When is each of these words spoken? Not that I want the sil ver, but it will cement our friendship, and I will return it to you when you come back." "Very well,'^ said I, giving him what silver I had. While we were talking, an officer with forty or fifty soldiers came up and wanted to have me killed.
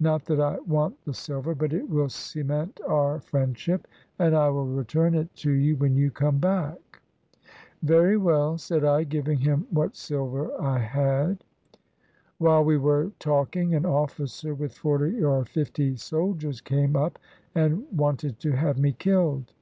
Not 0.00 0.26
that 0.26 0.38
I 0.38 0.58
want 0.66 1.02
the 1.06 1.14
sil 1.16 1.40
ver, 1.40 1.54
but 1.54 1.72
it 1.72 1.88
will 1.88 2.10
cement 2.10 2.78
our 2.86 3.20
friendship, 3.20 3.88
and 4.18 4.36
I 4.36 4.50
will 4.50 4.66
return 4.66 5.14
it 5.14 5.34
to 5.36 5.50
you 5.50 5.76
when 5.76 5.96
you 5.96 6.10
come 6.10 6.36
back." 6.36 7.00
"Very 7.82 8.18
well,'^ 8.18 8.60
said 8.60 8.84
I, 8.84 9.04
giving 9.04 9.38
him 9.38 9.66
what 9.70 9.96
silver 9.96 10.52
I 10.60 10.80
had. 10.80 11.42
While 12.36 12.66
we 12.66 12.76
were 12.76 13.12
talking, 13.18 13.74
an 13.74 13.86
officer 13.86 14.54
with 14.54 14.74
forty 14.74 15.24
or 15.24 15.46
fifty 15.46 15.96
soldiers 15.96 16.60
came 16.60 16.94
up 16.94 17.18
and 17.54 17.86
wanted 17.90 18.38
to 18.40 18.50
have 18.52 18.78
me 18.78 18.92
killed. 18.92 19.54